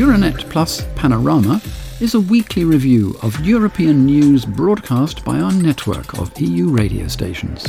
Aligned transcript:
Euranet 0.00 0.48
Plus 0.48 0.82
Panorama 0.96 1.60
is 2.00 2.14
a 2.14 2.20
weekly 2.20 2.64
review 2.64 3.14
of 3.20 3.38
European 3.44 4.06
news 4.06 4.46
broadcast 4.46 5.22
by 5.26 5.38
our 5.38 5.52
network 5.52 6.18
of 6.18 6.32
EU 6.40 6.70
radio 6.70 7.06
stations. 7.06 7.66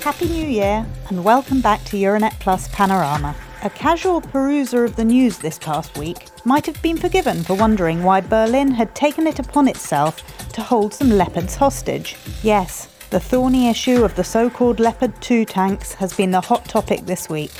Happy 0.00 0.26
New 0.26 0.46
Year 0.46 0.86
and 1.08 1.24
welcome 1.24 1.60
back 1.60 1.82
to 1.86 1.96
Euranet 1.96 2.38
Plus 2.38 2.68
Panorama. 2.68 3.34
A 3.64 3.70
casual 3.70 4.20
peruser 4.20 4.84
of 4.84 4.94
the 4.94 5.04
news 5.04 5.38
this 5.38 5.58
past 5.58 5.98
week 5.98 6.28
might 6.44 6.66
have 6.66 6.80
been 6.82 6.98
forgiven 6.98 7.42
for 7.42 7.56
wondering 7.56 8.04
why 8.04 8.20
Berlin 8.20 8.70
had 8.70 8.94
taken 8.94 9.26
it 9.26 9.40
upon 9.40 9.66
itself 9.66 10.22
to 10.52 10.62
hold 10.62 10.94
some 10.94 11.10
Leopards 11.10 11.56
hostage. 11.56 12.14
Yes, 12.44 12.86
the 13.10 13.18
thorny 13.18 13.68
issue 13.68 14.04
of 14.04 14.14
the 14.14 14.22
so 14.22 14.48
called 14.48 14.78
Leopard 14.78 15.20
2 15.20 15.46
tanks 15.46 15.94
has 15.94 16.16
been 16.16 16.30
the 16.30 16.40
hot 16.40 16.64
topic 16.66 17.06
this 17.06 17.28
week. 17.28 17.50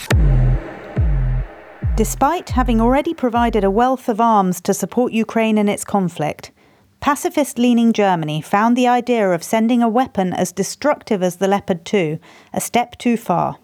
Despite 1.96 2.50
having 2.50 2.78
already 2.78 3.14
provided 3.14 3.64
a 3.64 3.70
wealth 3.70 4.10
of 4.10 4.20
arms 4.20 4.60
to 4.60 4.74
support 4.74 5.14
Ukraine 5.14 5.56
in 5.56 5.66
its 5.66 5.82
conflict, 5.82 6.50
pacifist 7.00 7.58
leaning 7.58 7.94
Germany 7.94 8.42
found 8.42 8.76
the 8.76 8.86
idea 8.86 9.30
of 9.30 9.42
sending 9.42 9.82
a 9.82 9.88
weapon 9.88 10.34
as 10.34 10.52
destructive 10.52 11.22
as 11.22 11.36
the 11.36 11.48
Leopard 11.48 11.86
2 11.86 12.18
a 12.52 12.60
step 12.60 12.98
too 12.98 13.16
far. 13.16 13.56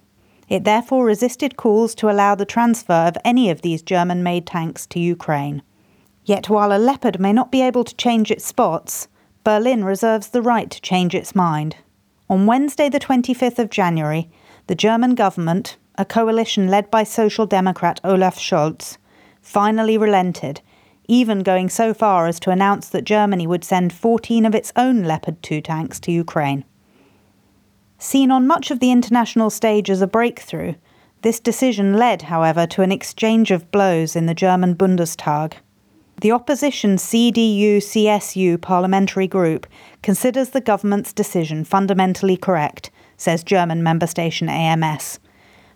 It 0.48 0.64
therefore 0.64 1.04
resisted 1.04 1.59
calls 1.59 1.95
to 1.96 2.09
allow 2.09 2.34
the 2.34 2.46
transfer 2.46 3.04
of 3.06 3.18
any 3.23 3.50
of 3.50 3.60
these 3.60 3.82
German 3.82 4.23
made 4.23 4.46
tanks 4.46 4.87
to 4.87 4.98
Ukraine. 4.98 5.60
Yet 6.24 6.48
while 6.48 6.74
a 6.74 6.80
Leopard 6.80 7.20
may 7.20 7.34
not 7.34 7.52
be 7.52 7.60
able 7.60 7.84
to 7.84 7.95
change 7.96 8.30
its 8.30 8.46
spots, 8.46 9.09
Berlin 9.45 9.84
reserves 9.84 10.28
the 10.28 10.40
right 10.40 10.70
to 10.70 10.80
change 10.80 11.14
its 11.14 11.34
mind. 11.34 11.76
On 12.30 12.46
Wednesday, 12.46 12.88
the 12.88 12.98
25th 12.98 13.59
of 13.59 13.68
January, 13.68 14.30
the 14.68 14.74
German 14.74 15.14
government, 15.16 15.76
a 15.96 16.05
coalition 16.05 16.68
led 16.68 16.90
by 16.90 17.04
Social 17.04 17.46
Democrat 17.46 18.01
Olaf 18.02 18.38
Scholz, 18.38 18.96
finally 19.43 19.98
relented, 19.98 20.60
even 21.07 21.43
going 21.43 21.68
so 21.68 21.93
far 21.93 22.26
as 22.26 22.40
to 22.40 22.51
announce 22.51 22.88
that 22.88 23.04
Germany 23.04 23.46
would 23.46 23.65
send 23.65 23.93
14 23.93 24.46
of 24.46 24.54
its 24.54 24.73
own 24.76 25.02
Leopard 25.02 25.43
2 25.43 25.60
tanks 25.60 26.01
to 26.01 26.13
Ukraine. 26.13 26.65
Seen 27.98 28.30
on 28.30 28.46
much 28.46 28.70
of 28.70 28.80
the 28.80 28.90
international 28.90 29.51
stage 29.51 29.90
as 29.90 30.01
a 30.01 30.07
breakthrough, 30.07 30.74
this 31.20 31.38
decision 31.38 31.95
led, 31.95 32.23
however, 32.23 32.66
to 32.66 32.82
an 32.82 32.90
exchange 32.90 33.51
of 33.51 33.70
blows 33.70 34.16
in 34.16 34.26
the 34.26 34.35
German 34.35 34.74
Bundestag. 34.74 35.54
The 36.20 36.32
opposition 36.32 36.96
CDU 36.96 37.79
CSU 37.79 38.60
parliamentary 38.60 39.26
group 39.26 39.66
considers 40.02 40.51
the 40.51 40.60
government's 40.60 41.13
decision 41.13 41.65
fundamentally 41.65 42.37
correct, 42.37 42.90
says 43.16 43.45
German 43.45 43.82
member 43.82 44.07
station 44.07 44.48
AMS 44.48 45.20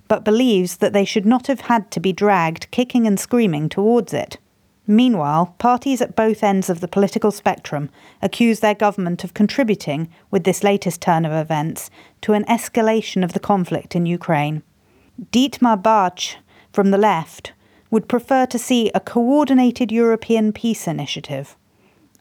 but 0.08 0.24
believes 0.24 0.76
that 0.78 0.92
they 0.92 1.04
should 1.04 1.26
not 1.26 1.46
have 1.46 1.62
had 1.62 1.90
to 1.90 2.00
be 2.00 2.12
dragged 2.12 2.70
kicking 2.70 3.06
and 3.06 3.18
screaming 3.18 3.68
towards 3.68 4.12
it. 4.12 4.38
Meanwhile, 4.86 5.54
parties 5.58 6.00
at 6.00 6.14
both 6.14 6.44
ends 6.44 6.70
of 6.70 6.80
the 6.80 6.88
political 6.88 7.32
spectrum 7.32 7.90
accuse 8.22 8.60
their 8.60 8.74
government 8.74 9.24
of 9.24 9.34
contributing, 9.34 10.08
with 10.30 10.44
this 10.44 10.62
latest 10.62 11.00
turn 11.00 11.24
of 11.24 11.32
events, 11.32 11.90
to 12.20 12.34
an 12.34 12.44
escalation 12.44 13.24
of 13.24 13.32
the 13.32 13.40
conflict 13.40 13.96
in 13.96 14.06
Ukraine. 14.06 14.62
Dietmar 15.32 15.82
Bartsch, 15.82 16.36
from 16.72 16.92
the 16.92 16.98
left, 16.98 17.52
would 17.90 18.08
prefer 18.08 18.46
to 18.46 18.58
see 18.58 18.90
a 18.94 19.00
coordinated 19.00 19.90
European 19.90 20.52
peace 20.52 20.86
initiative, 20.86 21.56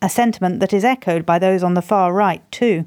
a 0.02 0.10
sentiment 0.10 0.60
that 0.60 0.74
is 0.74 0.84
echoed 0.84 1.26
by 1.26 1.38
those 1.38 1.62
on 1.62 1.76
the 1.76 1.82
far 1.82 2.14
right, 2.14 2.50
too. 2.52 2.86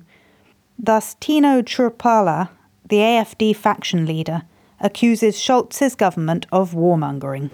Thus, 0.79 1.15
Tino 1.21 1.63
Chrupalla, 1.63 2.51
the 2.89 2.99
AFD 2.99 3.55
faction 3.55 4.07
leader, 4.07 4.43
accuses 4.81 5.37
Scholz's 5.37 5.95
government 5.95 6.47
of 6.53 6.73
warmongering. 6.73 7.51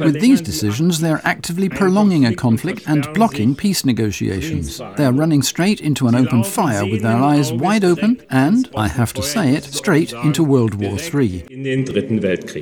With 0.00 0.20
these 0.20 0.40
decisions, 0.40 1.00
they're 1.00 1.20
actively 1.24 1.68
prolonging 1.68 2.26
a 2.26 2.34
conflict 2.34 2.84
and 2.86 3.06
blocking 3.14 3.54
peace 3.54 3.84
negotiations. 3.84 4.80
They're 4.96 5.12
running 5.12 5.42
straight 5.42 5.80
into 5.80 6.08
an 6.08 6.14
open 6.14 6.44
fire 6.44 6.84
with 6.86 7.02
their 7.02 7.16
eyes 7.16 7.52
wide 7.52 7.84
open 7.84 8.22
and, 8.30 8.68
I 8.76 8.88
have 8.88 9.12
to 9.14 9.22
say 9.22 9.54
it, 9.54 9.64
straight 9.64 10.12
into 10.12 10.42
World 10.44 10.74
War 10.74 10.98
III. 10.98 11.46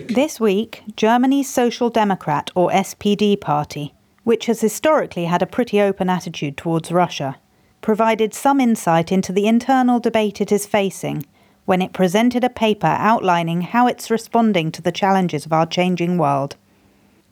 This 0.09 0.41
week, 0.41 0.83
Germany's 0.97 1.49
Social 1.49 1.91
Democrat 1.91 2.51
or 2.55 2.71
SPD 2.71 3.41
party, 3.41 3.95
which 4.25 4.47
has 4.47 4.61
historically 4.61 5.25
had 5.27 5.43
a 5.43 5.47
pretty 5.47 5.81
open 5.81 6.09
attitude 6.09 6.57
towards 6.57 6.93
Russia, 6.93 7.39
provided 7.81 8.35
some 8.35 8.61
insight 8.61 9.11
into 9.11 9.33
the 9.33 9.47
internal 9.47 9.99
debate 9.99 10.41
it 10.41 10.53
is 10.53 10.67
facing 10.67 11.25
when 11.71 11.81
it 11.81 11.93
presented 11.93 12.43
a 12.43 12.51
paper 12.51 12.97
outlining 12.99 13.61
how 13.61 13.87
it's 13.87 14.11
responding 14.11 14.73
to 14.73 14.83
the 14.83 14.91
challenges 14.91 15.47
of 15.47 15.53
our 15.53 15.65
changing 15.65 16.19
world. 16.19 16.57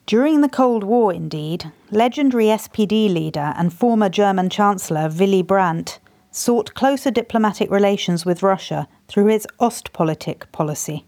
During 0.05 0.39
the 0.39 0.47
Cold 0.47 0.85
War, 0.85 1.11
indeed, 1.11 1.69
legendary 1.91 2.45
SPD 2.45 3.13
leader 3.13 3.53
and 3.57 3.73
former 3.73 4.07
German 4.07 4.49
Chancellor 4.49 5.09
Willy 5.09 5.41
Brandt 5.41 5.99
sought 6.31 6.73
closer 6.73 7.11
diplomatic 7.11 7.69
relations 7.69 8.25
with 8.25 8.41
Russia 8.41 8.87
through 9.09 9.25
his 9.25 9.45
Ostpolitik 9.59 10.49
policy. 10.53 11.05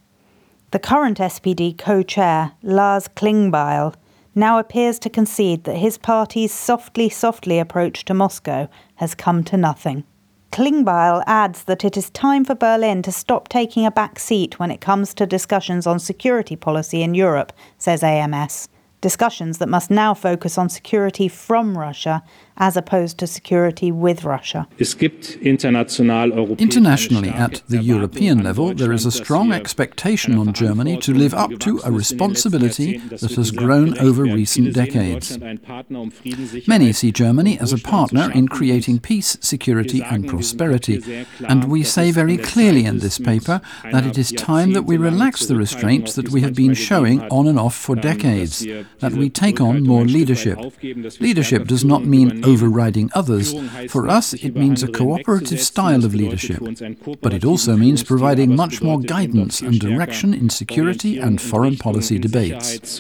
The 0.72 0.80
current 0.80 1.20
SPD 1.20 1.78
co 1.78 2.04
chair, 2.04 2.52
Lars 2.62 3.08
Klingbeil, 3.08 3.96
now 4.36 4.60
appears 4.60 5.00
to 5.00 5.10
concede 5.10 5.64
that 5.64 5.78
his 5.78 5.98
party's 5.98 6.54
softly, 6.54 7.08
softly 7.08 7.60
approach 7.60 8.04
to 8.04 8.14
Moscow 8.14 8.68
has 8.96 9.16
come 9.16 9.46
to 9.46 9.56
nothing. 9.56 10.04
Klingbeil 10.52 11.24
adds 11.28 11.64
that 11.64 11.86
it 11.86 11.96
is 11.96 12.10
time 12.10 12.44
for 12.44 12.56
Berlin 12.56 13.02
to 13.04 13.12
stop 13.12 13.48
taking 13.48 13.86
a 13.86 13.92
back 13.92 14.20
seat 14.20 14.60
when 14.60 14.70
it 14.70 14.82
comes 14.82 15.14
to 15.14 15.26
discussions 15.26 15.88
on 15.88 15.98
security 15.98 16.58
policy 16.58 17.02
in 17.02 17.16
Europe, 17.16 17.54
says 17.78 18.04
AMS. 18.04 18.68
Discussions 19.02 19.58
that 19.58 19.68
must 19.68 19.90
now 19.90 20.14
focus 20.14 20.58
on 20.60 20.70
security 20.70 21.28
from 21.28 21.76
Russia 21.78 22.24
as 22.62 22.78
opposed 22.78 23.18
to 23.18 23.26
security 23.26 23.92
with 23.92 24.24
Russia. 24.24 24.68
Internationally, 26.60 27.30
at 27.30 27.64
the 27.68 27.82
European 27.82 28.44
level, 28.44 28.74
there 28.76 28.92
is 28.92 29.06
a 29.08 29.12
strong 29.12 29.52
expectation 29.52 30.38
on 30.38 30.54
Germany 30.54 30.98
to 30.98 31.12
live 31.12 31.34
up 31.34 31.58
to 31.60 31.82
a 31.84 31.92
responsibility 31.92 32.98
that 32.98 33.32
has 33.32 33.50
grown 33.50 33.98
over 33.98 34.24
recent 34.24 34.76
decades. 34.76 35.40
Many 36.68 36.94
see 36.94 37.12
Germany 37.12 37.58
as 37.60 37.74
a 37.74 37.80
partner 37.80 38.32
in 38.32 38.48
creating 38.48 39.00
peace, 39.00 39.38
security, 39.42 40.04
and 40.04 40.28
prosperity, 40.28 41.26
and 41.48 41.64
we 41.66 41.82
say 41.82 42.12
very 42.12 42.38
clearly 42.38 42.86
in 42.86 43.00
this 43.00 43.18
paper 43.18 43.60
that 43.92 44.06
it 44.06 44.20
is 44.20 44.32
time 44.34 44.74
that 44.74 44.84
we 44.84 44.98
relax 44.98 45.48
the 45.48 45.56
restraints 45.56 46.14
that 46.14 46.30
we 46.30 46.42
have 46.42 46.54
been 46.54 46.76
showing 46.76 47.22
on 47.30 47.48
and 47.48 47.58
off 47.58 47.74
for 47.76 47.96
decades, 47.96 48.68
that 49.02 49.14
we 49.14 49.30
take 49.30 49.60
on 49.60 49.84
more 49.84 50.06
leadership. 50.06 50.58
Leadership 51.20 51.68
does 51.68 51.84
not 51.84 52.06
mean 52.06 52.44
overriding 52.46 53.10
others. 53.14 53.54
For 53.90 54.08
us, 54.08 54.34
it 54.34 54.56
means 54.56 54.84
a 54.84 54.88
cooperative 54.88 55.60
style 55.60 56.06
of 56.06 56.16
leadership. 56.16 56.62
But 57.22 57.34
it 57.34 57.44
also 57.44 57.76
means 57.76 58.04
providing 58.04 58.56
much 58.56 58.82
more 58.82 59.00
guidance 59.00 59.62
and 59.62 59.80
direction 59.80 60.34
in 60.34 60.50
security 60.50 61.18
and 61.18 61.42
foreign 61.42 61.78
policy 61.78 62.18
debates. 62.18 63.00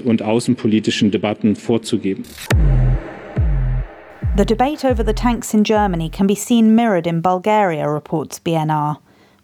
The 4.33 4.45
debate 4.45 4.85
over 4.85 5.03
the 5.03 5.13
tanks 5.13 5.53
in 5.53 5.63
Germany 5.63 6.09
can 6.09 6.25
be 6.25 6.35
seen 6.35 6.73
mirrored 6.73 7.05
in 7.05 7.21
Bulgaria, 7.21 7.89
reports 7.89 8.39
BNR, 8.39 8.97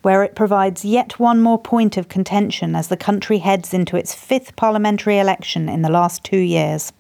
where 0.07 0.23
it 0.23 0.35
provides 0.35 0.85
yet 0.85 1.19
one 1.19 1.41
more 1.41 1.61
point 1.61 1.97
of 1.97 2.07
contention 2.07 2.77
as 2.77 2.87
the 2.87 2.95
country 2.95 3.39
heads 3.39 3.73
into 3.73 3.97
its 3.97 4.15
fifth 4.15 4.55
parliamentary 4.55 5.19
election 5.19 5.67
in 5.67 5.81
the 5.81 5.89
last 5.89 6.23
two 6.23 6.37
years. 6.37 6.93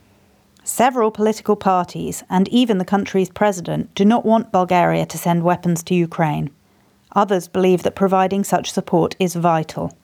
Several 0.65 1.09
political 1.09 1.55
parties, 1.55 2.25
and 2.29 2.49
even 2.49 2.79
the 2.79 2.83
country's 2.83 3.29
president, 3.29 3.95
do 3.95 4.03
not 4.03 4.25
want 4.25 4.51
Bulgaria 4.51 5.05
to 5.05 5.17
send 5.17 5.43
weapons 5.43 5.83
to 5.83 5.95
Ukraine. 5.95 6.49
Others 7.13 7.47
believe 7.47 7.83
that 7.83 7.95
providing 7.95 8.43
such 8.43 8.73
support 8.73 9.15
is 9.19 9.35
vital. 9.35 9.97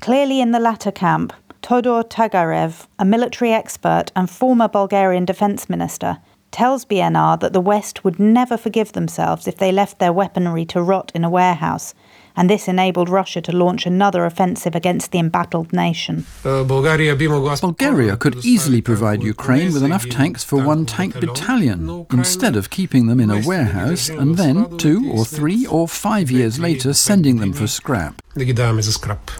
Clearly, 0.00 0.40
in 0.40 0.52
the 0.52 0.66
latter 0.70 0.90
camp, 0.90 1.34
Todor 1.60 2.02
Tagarev, 2.02 2.86
a 2.98 3.04
military 3.04 3.52
expert 3.52 4.06
and 4.16 4.30
former 4.30 4.68
Bulgarian 4.68 5.26
defense 5.26 5.68
minister, 5.68 6.16
tells 6.50 6.86
BNR 6.86 7.38
that 7.40 7.52
the 7.52 7.60
West 7.60 8.04
would 8.04 8.18
never 8.18 8.56
forgive 8.56 8.92
themselves 8.92 9.46
if 9.46 9.58
they 9.58 9.70
left 9.70 9.98
their 9.98 10.14
weaponry 10.14 10.64
to 10.64 10.80
rot 10.80 11.12
in 11.14 11.22
a 11.22 11.28
warehouse 11.28 11.94
and 12.36 12.50
this 12.50 12.68
enabled 12.68 13.08
Russia 13.08 13.40
to 13.40 13.52
launch 13.52 13.86
another 13.86 14.24
offensive 14.26 14.74
against 14.74 15.10
the 15.12 15.18
embattled 15.18 15.72
nation. 15.72 16.26
Bulgaria 16.42 18.16
could 18.16 18.44
easily 18.44 18.80
provide 18.82 19.22
Ukraine 19.22 19.72
with 19.72 19.82
enough 19.82 20.06
tanks 20.08 20.44
for 20.44 20.62
one 20.62 20.84
tank 20.84 21.14
battalion, 21.18 22.06
instead 22.12 22.56
of 22.56 22.68
keeping 22.70 23.06
them 23.06 23.20
in 23.20 23.30
a 23.30 23.40
warehouse 23.46 24.08
and 24.08 24.36
then, 24.36 24.76
two 24.76 25.10
or 25.10 25.24
three 25.24 25.66
or 25.66 25.88
five 25.88 26.30
years 26.30 26.58
later, 26.58 26.92
sending 26.92 27.38
them 27.38 27.52
for 27.52 27.66
scrap. 27.66 28.20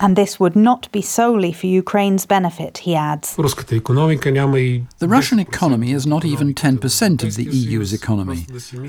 And 0.01 0.17
this 0.17 0.41
would 0.41 0.57
not 0.57 0.91
be 0.91 1.03
solely 1.03 1.53
for 1.53 1.67
Ukraine's 1.67 2.25
benefit, 2.25 2.79
he 2.79 2.95
adds. 2.95 3.37
The 3.37 4.83
Russian 5.03 5.39
economy 5.39 5.93
is 5.93 6.07
not 6.07 6.25
even 6.25 6.55
10% 6.55 7.23
of 7.23 7.35
the 7.37 7.45
EU's 7.45 7.93
economy. 7.93 8.47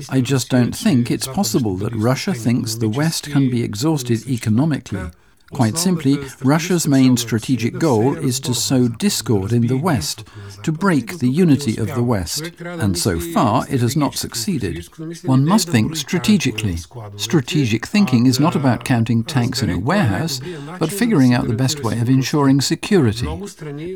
I 0.08 0.22
just 0.22 0.48
don't 0.48 0.74
think 0.74 1.10
it's 1.10 1.26
possible 1.26 1.76
that 1.76 1.92
Russia 1.94 2.32
thinks 2.32 2.76
the 2.76 2.88
West 2.88 3.30
can 3.30 3.50
be 3.50 3.62
exhausted 3.62 3.97
economically. 4.28 5.10
Quite 5.52 5.78
simply, 5.78 6.18
Russia's 6.44 6.86
main 6.86 7.16
strategic 7.16 7.78
goal 7.78 8.16
is 8.16 8.38
to 8.40 8.52
sow 8.52 8.86
discord 8.86 9.52
in 9.52 9.66
the 9.66 9.78
West, 9.78 10.24
to 10.62 10.70
break 10.70 11.18
the 11.18 11.28
unity 11.28 11.78
of 11.78 11.94
the 11.94 12.02
West, 12.02 12.52
and 12.60 12.98
so 12.98 13.18
far 13.18 13.66
it 13.68 13.80
has 13.80 13.96
not 13.96 14.14
succeeded. 14.14 14.86
One 15.24 15.46
must 15.46 15.68
think 15.68 15.96
strategically. 15.96 16.76
Strategic 17.16 17.86
thinking 17.86 18.26
is 18.26 18.38
not 18.38 18.56
about 18.56 18.84
counting 18.84 19.24
tanks 19.24 19.62
in 19.62 19.70
a 19.70 19.78
warehouse, 19.78 20.40
but 20.78 20.92
figuring 20.92 21.32
out 21.32 21.48
the 21.48 21.54
best 21.54 21.82
way 21.82 21.98
of 21.98 22.10
ensuring 22.10 22.60
security. 22.60 23.26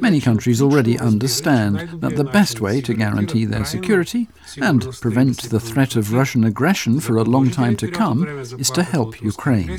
Many 0.00 0.20
countries 0.20 0.62
already 0.62 0.98
understand 0.98 2.00
that 2.00 2.16
the 2.16 2.24
best 2.24 2.60
way 2.60 2.80
to 2.80 2.94
guarantee 2.94 3.44
their 3.44 3.64
security 3.64 4.28
and 4.60 4.88
prevent 5.00 5.42
the 5.50 5.60
threat 5.60 5.96
of 5.96 6.14
Russian 6.14 6.44
aggression 6.44 6.98
for 6.98 7.16
a 7.16 7.24
long 7.24 7.50
time 7.50 7.76
to 7.76 7.90
come 7.90 8.26
is 8.58 8.70
to 8.70 8.82
help 8.82 9.20
Ukraine. 9.20 9.78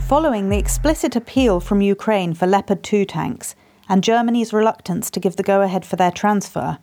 Following 0.00 0.48
the 0.48 0.58
explicit 0.58 1.16
appeal 1.16 1.60
from 1.60 1.80
Ukraine 1.82 2.32
for 2.34 2.46
Leopard 2.46 2.82
2 2.82 3.04
tanks 3.04 3.54
and 3.88 4.02
Germany's 4.02 4.52
reluctance 4.52 5.10
to 5.10 5.20
give 5.20 5.36
the 5.36 5.42
go 5.42 5.60
ahead 5.62 5.84
for 5.84 5.96
their 5.96 6.10
transfer, 6.10 6.78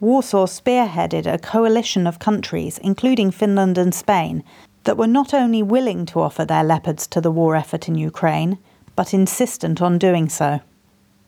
Warsaw 0.00 0.46
spearheaded 0.46 1.26
a 1.26 1.38
coalition 1.38 2.06
of 2.06 2.18
countries, 2.18 2.78
including 2.78 3.30
Finland 3.30 3.76
and 3.76 3.94
Spain, 3.94 4.42
that 4.84 4.96
were 4.96 5.06
not 5.06 5.34
only 5.34 5.62
willing 5.62 6.06
to 6.06 6.20
offer 6.20 6.44
their 6.44 6.64
Leopards 6.64 7.06
to 7.08 7.20
the 7.20 7.30
war 7.30 7.54
effort 7.54 7.86
in 7.86 7.94
Ukraine, 7.96 8.58
but 8.96 9.12
insistent 9.12 9.82
on 9.82 9.98
doing 9.98 10.28
so. 10.28 10.60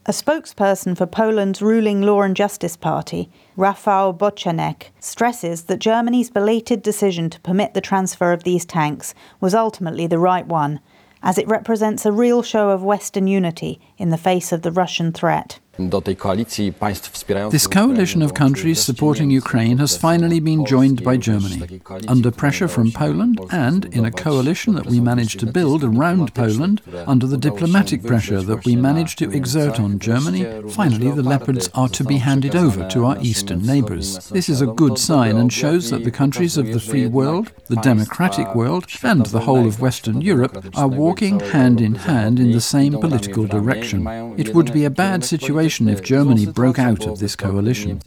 A 0.04 0.10
spokesperson 0.10 0.96
for 0.96 1.06
Poland's 1.06 1.62
ruling 1.62 2.02
Law 2.02 2.22
and 2.22 2.34
Justice 2.34 2.76
Party, 2.76 3.30
Rafał 3.56 4.18
Bochenek, 4.18 4.90
stresses 4.98 5.66
that 5.66 5.78
Germany's 5.78 6.28
belated 6.28 6.82
decision 6.82 7.30
to 7.30 7.40
permit 7.42 7.72
the 7.72 7.80
transfer 7.80 8.32
of 8.32 8.42
these 8.42 8.64
tanks 8.64 9.14
was 9.40 9.54
ultimately 9.54 10.08
the 10.08 10.18
right 10.18 10.44
one, 10.44 10.80
as 11.22 11.38
it 11.38 11.46
represents 11.46 12.04
a 12.04 12.10
real 12.10 12.42
show 12.42 12.70
of 12.70 12.82
Western 12.82 13.28
unity 13.28 13.80
in 13.96 14.10
the 14.10 14.18
face 14.18 14.50
of 14.50 14.62
the 14.62 14.72
Russian 14.72 15.12
threat. 15.12 15.60
This 15.78 17.66
coalition 17.66 18.20
of 18.20 18.34
countries 18.34 18.78
supporting 18.82 19.30
Ukraine 19.30 19.78
has 19.78 19.96
finally 19.96 20.38
been 20.38 20.66
joined 20.66 21.02
by 21.02 21.16
Germany. 21.16 21.80
Under 22.06 22.30
pressure 22.30 22.68
from 22.68 22.92
Poland 22.92 23.40
and 23.50 23.86
in 23.86 24.04
a 24.04 24.10
coalition 24.10 24.74
that 24.74 24.84
we 24.84 25.00
managed 25.00 25.40
to 25.40 25.46
build 25.46 25.82
around 25.82 26.34
Poland, 26.34 26.82
under 27.06 27.26
the 27.26 27.38
diplomatic 27.38 28.02
pressure 28.02 28.42
that 28.42 28.66
we 28.66 28.76
managed 28.76 29.16
to 29.20 29.30
exert 29.30 29.80
on 29.80 29.98
Germany, 29.98 30.44
finally 30.68 31.10
the 31.10 31.22
Leopards 31.22 31.70
are 31.72 31.88
to 31.88 32.04
be 32.04 32.18
handed 32.18 32.54
over 32.54 32.86
to 32.88 33.06
our 33.06 33.16
eastern 33.22 33.62
neighbours. 33.62 34.28
This 34.28 34.50
is 34.50 34.60
a 34.60 34.66
good 34.66 34.98
sign 34.98 35.38
and 35.38 35.50
shows 35.50 35.88
that 35.88 36.04
the 36.04 36.10
countries 36.10 36.58
of 36.58 36.66
the 36.66 36.80
free 36.80 37.06
world, 37.06 37.50
the 37.68 37.76
democratic 37.76 38.54
world, 38.54 38.84
and 39.02 39.24
the 39.24 39.40
whole 39.40 39.66
of 39.66 39.80
Western 39.80 40.20
Europe 40.20 40.66
are 40.74 40.88
walking 40.88 41.40
hand 41.40 41.80
in 41.80 41.94
hand 41.94 42.38
in 42.38 42.52
the 42.52 42.60
same 42.60 42.92
political 43.00 43.46
direction. 43.46 44.06
It 44.36 44.54
would 44.54 44.70
be 44.74 44.84
a 44.84 44.90
bad 44.90 45.24
situation 45.24 45.61
situation 45.62 45.88
if 45.88 46.02
Germany 46.02 46.46
broke 46.46 46.78
out 46.78 47.06
of 47.06 47.18
this 47.18 47.36
coalition. 47.36 48.00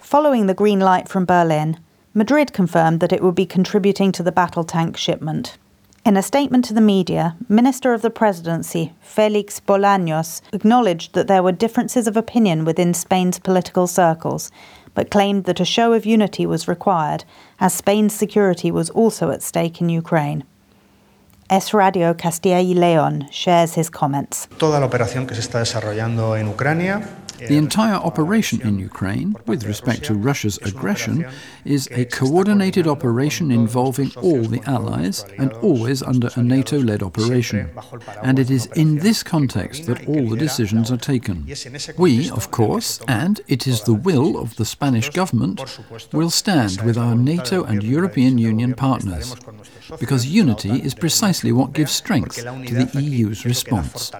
Following 0.00 0.46
the 0.46 0.54
green 0.54 0.80
light 0.80 1.08
from 1.08 1.24
Berlin, 1.24 1.78
Madrid 2.14 2.52
confirmed 2.52 3.00
that 3.00 3.12
it 3.12 3.22
would 3.22 3.34
be 3.34 3.46
contributing 3.46 4.12
to 4.12 4.22
the 4.22 4.32
battle 4.32 4.64
tank 4.64 4.96
shipment. 4.96 5.58
In 6.06 6.16
a 6.16 6.22
statement 6.22 6.64
to 6.66 6.74
the 6.74 6.80
media, 6.80 7.36
Minister 7.48 7.92
of 7.92 8.02
the 8.02 8.10
Presidency, 8.10 8.92
Felix 9.00 9.60
Bolaños, 9.60 10.40
acknowledged 10.52 11.14
that 11.14 11.26
there 11.26 11.42
were 11.42 11.52
differences 11.52 12.06
of 12.06 12.16
opinion 12.16 12.64
within 12.64 12.94
Spain's 12.94 13.38
political 13.38 13.86
circles, 13.86 14.50
but 14.94 15.10
claimed 15.10 15.44
that 15.44 15.60
a 15.60 15.64
show 15.64 15.92
of 15.92 16.06
unity 16.06 16.46
was 16.46 16.68
required, 16.68 17.24
as 17.60 17.74
Spain's 17.74 18.14
security 18.14 18.70
was 18.70 18.90
also 18.90 19.30
at 19.30 19.42
stake 19.42 19.80
in 19.80 19.88
Ukraine. 19.88 20.44
Es 21.50 21.72
Radio 21.72 22.14
Castilla 22.14 22.60
y 22.60 22.74
León 22.74 23.26
shares 23.30 23.78
his 23.78 23.90
comments. 23.90 24.48
Toda 24.58 24.80
la 24.80 24.86
operación 24.86 25.26
que 25.26 25.34
se 25.34 25.40
está 25.40 25.60
desarrollando 25.60 26.36
en 26.36 26.46
Ucrania 26.46 27.00
the 27.38 27.56
entire 27.56 27.94
operation 27.94 28.60
in 28.62 28.78
Ukraine, 28.80 29.36
with 29.46 29.64
respect 29.64 30.02
to 30.04 30.14
Russia's 30.14 30.58
aggression, 30.58 31.24
is 31.64 31.88
a 31.92 32.04
coordinated 32.06 32.88
operation 32.88 33.52
involving 33.52 34.10
all 34.16 34.42
the 34.42 34.60
allies 34.66 35.24
and 35.38 35.52
always 35.62 36.02
under 36.02 36.30
a 36.34 36.42
NATO 36.42 36.78
led 36.78 37.02
operation. 37.02 37.70
And 38.22 38.38
it 38.40 38.50
is 38.50 38.66
in 38.74 38.96
this 38.98 39.22
context 39.22 39.86
that 39.86 40.08
all 40.08 40.28
the 40.28 40.36
decisions 40.36 40.90
are 40.90 40.96
taken. 40.96 41.46
We, 41.96 42.28
of 42.30 42.50
course, 42.50 43.00
and 43.06 43.40
it 43.46 43.68
is 43.68 43.82
the 43.82 43.94
will 43.94 44.36
of 44.36 44.56
the 44.56 44.64
Spanish 44.64 45.08
government, 45.10 45.62
will 46.12 46.30
stand 46.30 46.82
with 46.82 46.98
our 46.98 47.14
NATO 47.14 47.62
and 47.62 47.84
European 47.84 48.38
Union 48.38 48.74
partners 48.74 49.36
because 49.98 50.26
unity 50.26 50.82
is 50.82 50.94
precisely 50.94 51.52
what 51.52 51.72
gives 51.72 51.92
strength 51.92 52.36
to 52.36 52.44
the 52.44 52.90
EU's 53.00 53.44
response. 53.44 54.10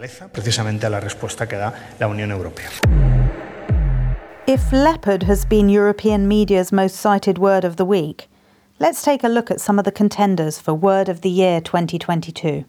If 4.47 4.73
leopard 4.73 5.25
has 5.25 5.45
been 5.45 5.69
European 5.69 6.27
media's 6.27 6.73
most 6.73 6.97
cited 6.97 7.37
word 7.39 7.65
of 7.65 7.77
the 7.77 7.85
week, 7.85 8.31
let's 8.79 9.03
take 9.03 9.23
a 9.23 9.29
look 9.29 9.51
at 9.51 9.61
some 9.61 9.79
of 9.79 9.85
the 9.85 9.93
contenders 9.93 10.59
for 10.59 10.73
Word 10.73 11.09
of 11.09 11.21
the 11.21 11.29
Year 11.29 11.61
2022. 11.61 12.65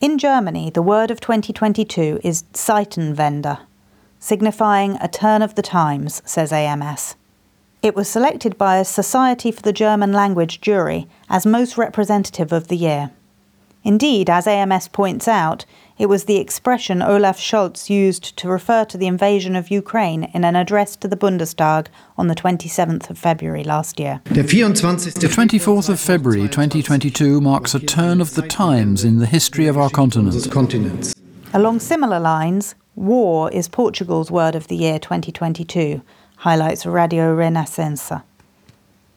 In 0.00 0.18
Germany, 0.18 0.70
the 0.70 0.82
word 0.82 1.10
of 1.10 1.20
2022 1.20 2.20
is 2.22 2.44
Zeitenwende, 2.52 3.60
signifying 4.18 4.96
a 5.00 5.08
turn 5.08 5.40
of 5.42 5.54
the 5.54 5.62
times, 5.62 6.22
says 6.24 6.52
AMS. 6.52 7.16
It 7.82 7.96
was 7.96 8.08
selected 8.10 8.58
by 8.58 8.76
a 8.76 8.84
Society 8.84 9.50
for 9.50 9.62
the 9.62 9.72
German 9.72 10.12
Language 10.12 10.60
jury 10.60 11.08
as 11.30 11.46
most 11.46 11.78
representative 11.78 12.52
of 12.52 12.68
the 12.68 12.76
year. 12.76 13.10
Indeed, 13.82 14.28
as 14.28 14.46
AMS 14.46 14.88
points 14.88 15.26
out, 15.26 15.64
it 15.96 16.04
was 16.04 16.24
the 16.24 16.36
expression 16.36 17.00
Olaf 17.00 17.40
Scholz 17.40 17.88
used 17.88 18.36
to 18.36 18.50
refer 18.50 18.84
to 18.84 18.98
the 18.98 19.06
invasion 19.06 19.56
of 19.56 19.70
Ukraine 19.70 20.24
in 20.34 20.44
an 20.44 20.56
address 20.56 20.94
to 20.96 21.08
the 21.08 21.16
Bundestag 21.16 21.86
on 22.18 22.26
the 22.26 22.34
27th 22.34 23.08
of 23.08 23.16
February 23.16 23.64
last 23.64 23.98
year. 23.98 24.20
The 24.26 24.42
24th 24.42 25.88
of 25.88 25.98
February 25.98 26.48
2022 26.48 27.40
marks 27.40 27.74
a 27.74 27.80
turn 27.80 28.20
of 28.20 28.34
the 28.34 28.46
times 28.46 29.04
in 29.04 29.20
the 29.20 29.26
history 29.26 29.66
of 29.66 29.78
our 29.78 29.88
continent. 29.88 31.14
Along 31.54 31.80
similar 31.80 32.20
lines, 32.20 32.74
war 32.94 33.50
is 33.50 33.68
Portugal's 33.68 34.30
word 34.30 34.54
of 34.54 34.68
the 34.68 34.76
year 34.76 34.98
2022 34.98 36.02
highlights 36.40 36.86
Radio 36.86 37.36
Renascença. 37.36 38.22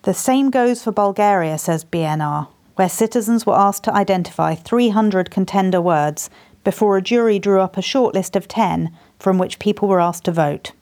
The 0.02 0.14
same 0.14 0.50
goes 0.50 0.84
for 0.84 0.92
Bulgaria, 0.92 1.58
says 1.58 1.86
BNR, 1.86 2.48
where 2.76 2.90
citizens 2.90 3.46
were 3.46 3.58
asked 3.58 3.86
to 3.86 3.94
identify 3.94 4.56
300 4.56 5.32
contender 5.32 5.80
words 5.80 6.30
before 6.66 6.98
a 6.98 7.02
jury 7.02 7.40
drew 7.40 7.62
up 7.62 7.78
a 7.78 7.82
shortlist 7.82 8.36
of 8.36 8.50
10 8.50 8.92
from 9.20 9.38
which 9.38 9.60
people 9.60 9.88
were 9.88 10.02
asked 10.02 10.26
to 10.26 10.34
vote. 10.34 10.74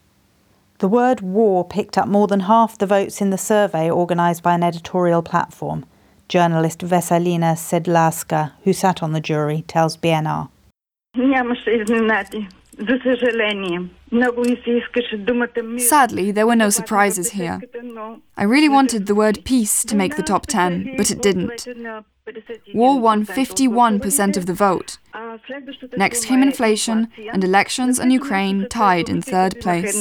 The 0.78 0.88
word 0.88 1.20
war 1.20 1.64
picked 1.64 1.96
up 1.96 2.08
more 2.08 2.26
than 2.26 2.40
half 2.40 2.76
the 2.76 2.86
votes 2.86 3.20
in 3.20 3.30
the 3.30 3.38
survey 3.38 3.88
organised 3.88 4.42
by 4.42 4.54
an 4.56 4.64
editorial 4.64 5.22
platform. 5.22 5.84
Journalist 6.28 6.80
Veselina 6.80 7.54
Sedlarska, 7.54 8.50
who 8.64 8.72
sat 8.72 9.00
on 9.00 9.12
the 9.12 9.20
jury, 9.20 9.62
tells 9.68 9.96
BNR. 9.96 10.48
Sadly, 15.78 16.30
there 16.30 16.46
were 16.46 16.56
no 16.56 16.70
surprises 16.70 17.30
here. 17.30 17.60
I 18.36 18.42
really 18.44 18.68
wanted 18.68 19.06
the 19.06 19.14
word 19.14 19.44
peace 19.44 19.84
to 19.84 19.96
make 19.96 20.16
the 20.16 20.22
top 20.22 20.46
10, 20.46 20.96
but 20.96 21.10
it 21.10 21.22
didn't. 21.22 21.66
War 22.74 23.00
won 23.00 23.26
51% 23.26 24.36
of 24.36 24.46
the 24.46 24.54
vote. 24.54 24.98
Next 25.96 26.24
came 26.26 26.42
inflation, 26.42 27.08
and 27.32 27.42
elections 27.42 27.98
and 27.98 28.12
Ukraine 28.12 28.68
tied 28.68 29.08
in 29.08 29.22
third 29.22 29.60
place. 29.60 29.94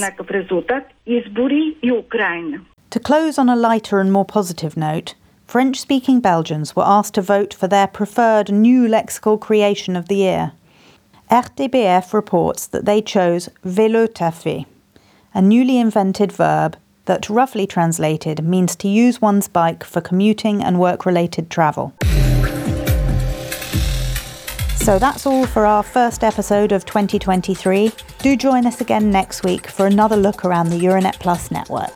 To 2.92 3.00
close 3.00 3.38
on 3.38 3.50
a 3.50 3.56
lighter 3.56 4.00
and 4.00 4.12
more 4.12 4.26
positive 4.26 4.76
note, 4.76 5.16
French 5.48 5.80
speaking 5.80 6.20
Belgians 6.20 6.76
were 6.76 6.86
asked 6.86 7.14
to 7.16 7.22
vote 7.22 7.54
for 7.54 7.68
their 7.68 7.88
preferred 7.88 8.52
new 8.52 8.88
lexical 8.88 9.40
creation 9.40 9.96
of 9.96 10.08
the 10.08 10.16
year. 10.16 10.54
RTBF 11.32 12.12
reports 12.12 12.68
that 12.68 12.84
they 12.84 13.02
chose 13.02 13.48
velotaffer, 13.66 14.66
a 15.34 15.42
newly 15.42 15.78
invented 15.78 16.30
verb 16.30 16.76
that, 17.06 17.30
roughly 17.30 17.66
translated, 17.66 18.44
means 18.44 18.76
to 18.76 18.90
use 18.90 19.22
one's 19.22 19.48
bike 19.48 19.86
for 19.86 20.02
commuting 20.02 20.62
and 20.62 20.78
work 20.78 21.06
related 21.06 21.50
travel. 21.50 21.94
So 24.76 25.00
that's 25.00 25.26
all 25.26 25.46
for 25.46 25.66
our 25.66 25.84
first 25.84 26.22
episode 26.22 26.74
of 26.74 26.84
2023. 26.84 27.94
Do 28.20 28.36
join 28.36 28.66
us 28.66 28.82
again 28.82 29.10
next 29.10 29.46
week 29.46 29.68
for 29.68 29.86
another 29.86 30.18
look 30.18 30.44
around 30.44 30.70
the 30.70 30.80
Euranet 30.80 31.18
Plus 31.22 31.50
network. 31.50 31.96